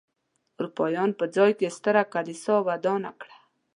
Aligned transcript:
اروپایانو 0.57 1.17
پر 1.19 1.27
ځای 1.35 1.51
یې 1.61 1.69
ستره 1.77 2.01
کلیسا 2.13 2.55
ودانه 2.67 3.11
کړه. 3.19 3.37